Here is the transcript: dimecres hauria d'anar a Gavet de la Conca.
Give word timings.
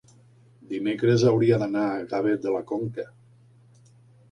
dimecres 0.71 1.25
hauria 1.33 1.59
d'anar 1.65 1.85
a 1.91 2.01
Gavet 2.15 2.43
de 2.49 2.57
la 2.57 2.65
Conca. 2.73 3.09